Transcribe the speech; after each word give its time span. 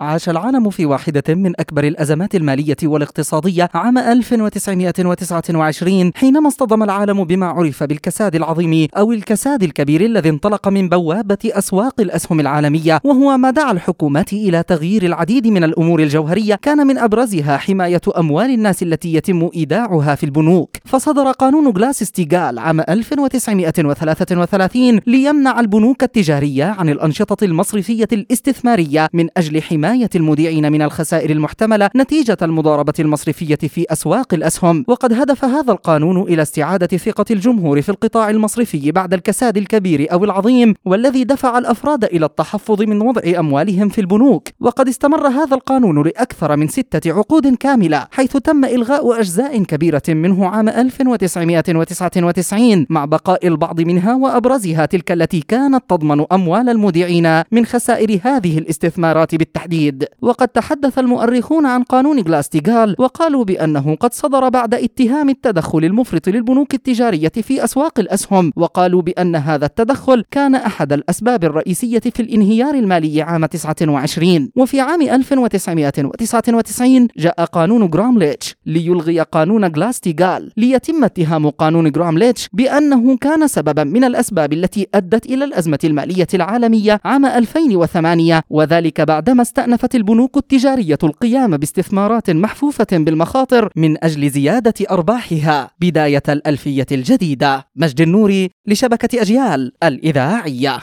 عاش 0.00 0.28
العالم 0.28 0.70
في 0.70 0.86
واحدة 0.86 1.34
من 1.34 1.52
أكبر 1.60 1.84
الأزمات 1.84 2.34
المالية 2.34 2.76
والاقتصادية 2.84 3.68
عام 3.74 3.98
1929 3.98 6.10
حينما 6.14 6.48
اصطدم 6.48 6.82
العالم 6.82 7.24
بما 7.24 7.46
عرف 7.46 7.82
بالكساد 7.82 8.34
العظيم 8.34 8.88
أو 8.96 9.12
الكساد 9.12 9.62
الكبير 9.62 10.04
الذي 10.04 10.28
انطلق 10.28 10.68
من 10.68 10.88
بوابة 10.88 11.38
أسواق 11.44 12.00
الأسهم 12.00 12.40
العالمية 12.40 13.00
وهو 13.04 13.36
ما 13.36 13.50
دعا 13.50 13.72
الحكومات 13.72 14.32
إلى 14.32 14.62
تغيير 14.62 15.02
العديد 15.02 15.46
من 15.46 15.64
الأمور 15.64 16.02
الجوهرية 16.02 16.54
كان 16.54 16.86
من 16.86 16.98
أبرزها 16.98 17.56
حماية 17.56 18.00
أموال 18.18 18.50
الناس 18.50 18.82
التي 18.82 19.14
يتم 19.14 19.50
إيداعها 19.54 20.14
في 20.14 20.24
البنوك. 20.24 20.70
فصدر 20.84 21.30
قانون 21.30 21.68
غلاس 21.68 22.04
ستيغال 22.04 22.58
عام 22.58 22.80
1933 22.80 25.00
ليمنع 25.06 25.60
البنوك 25.60 26.02
التجارية 26.02 26.64
عن 26.64 26.88
الأنشطة 26.88 27.44
المصرفية 27.44 28.08
الاستثمارية 28.12 29.08
من 29.12 29.28
أجل 29.36 29.62
حماية 29.62 29.89
المودعين 30.14 30.72
من 30.72 30.82
الخسائر 30.82 31.30
المحتملة 31.30 31.90
نتيجة 31.96 32.36
المضاربة 32.42 32.92
المصرفية 33.00 33.56
في 33.56 33.86
أسواق 33.90 34.34
الأسهم. 34.34 34.84
وقد 34.88 35.12
هدف 35.12 35.44
هذا 35.44 35.72
القانون 35.72 36.22
إلى 36.22 36.42
استعادة 36.42 36.96
ثقة 36.96 37.24
الجمهور 37.30 37.82
في 37.82 37.88
القطاع 37.88 38.30
المصرفي 38.30 38.92
بعد 38.92 39.14
الكساد 39.14 39.56
الكبير 39.56 40.12
أو 40.12 40.24
العظيم 40.24 40.74
والذي 40.84 41.24
دفع 41.24 41.58
الأفراد 41.58 42.04
إلى 42.04 42.26
التحفظ 42.26 42.82
من 42.82 43.02
وضع 43.02 43.22
أموالهم 43.38 43.88
في 43.88 44.00
البنوك. 44.00 44.48
وقد 44.60 44.88
استمر 44.88 45.28
هذا 45.28 45.54
القانون 45.54 46.02
لأكثر 46.02 46.56
من 46.56 46.68
ستة 46.68 47.12
عقود 47.12 47.54
كاملة 47.54 48.06
حيث 48.10 48.36
تم 48.36 48.64
إلغاء 48.64 49.20
أجزاء 49.20 49.62
كبيرة 49.62 50.02
منه 50.08 50.46
عام 50.46 50.68
1999 50.68 52.86
مع 52.90 53.04
بقاء 53.04 53.46
البعض 53.46 53.80
منها 53.80 54.14
وأبرزها 54.14 54.86
تلك 54.86 55.12
التي 55.12 55.40
كانت 55.40 55.84
تضمن 55.88 56.24
أموال 56.32 56.68
المودعين 56.68 57.42
من 57.52 57.66
خسائر 57.66 58.20
هذه 58.24 58.58
الاستثمارات 58.58 59.34
بالتحديد. 59.34 59.79
وقد 60.22 60.48
تحدث 60.48 60.98
المؤرخون 60.98 61.66
عن 61.66 61.82
قانون 61.82 62.20
غلاستيغال 62.20 62.96
وقالوا 62.98 63.44
بأنه 63.44 63.94
قد 63.94 64.14
صدر 64.14 64.48
بعد 64.48 64.74
اتهام 64.74 65.28
التدخل 65.28 65.84
المفرط 65.84 66.28
للبنوك 66.28 66.74
التجارية 66.74 67.28
في 67.28 67.64
أسواق 67.64 68.00
الأسهم 68.00 68.52
وقالوا 68.56 69.02
بأن 69.02 69.36
هذا 69.36 69.66
التدخل 69.66 70.24
كان 70.30 70.54
أحد 70.54 70.92
الأسباب 70.92 71.44
الرئيسية 71.44 71.98
في 71.98 72.20
الانهيار 72.20 72.74
المالي 72.74 73.22
عام 73.22 73.46
29 73.46 74.50
وفي 74.56 74.80
عام 74.80 75.02
1999 75.02 77.08
جاء 77.16 77.44
قانون 77.44 77.90
جرامليتش 77.90 78.56
ليلغي 78.66 79.20
قانون 79.20 79.64
غلاستيغال 79.64 80.52
ليتم 80.56 81.04
اتهام 81.04 81.50
قانون 81.50 81.90
جرامليتش 81.90 82.48
بأنه 82.52 83.16
كان 83.16 83.48
سببا 83.48 83.84
من 83.84 84.04
الأسباب 84.04 84.52
التي 84.52 84.86
أدت 84.94 85.26
إلى 85.26 85.44
الأزمة 85.44 85.78
المالية 85.84 86.26
العالمية 86.34 87.00
عام 87.04 87.26
2008 87.26 88.42
وذلك 88.50 89.00
بعدما 89.00 89.42
استأنفت 89.60 89.94
البنوك 89.94 90.36
التجارية 90.36 90.98
القيام 91.02 91.56
باستثمارات 91.56 92.30
محفوفة 92.30 92.86
بالمخاطر 92.92 93.68
من 93.76 94.04
أجل 94.04 94.30
زيادة 94.30 94.74
أرباحها 94.90 95.70
بداية 95.80 96.22
الألفية 96.28 96.86
الجديدة. 96.92 97.66
مجد 97.76 98.00
النوري 98.00 98.50
لشبكة 98.66 99.22
أجيال 99.22 99.72
الإذاعية. 99.82 100.80